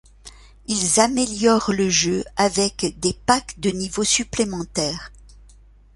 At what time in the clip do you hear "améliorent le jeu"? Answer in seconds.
0.99-2.23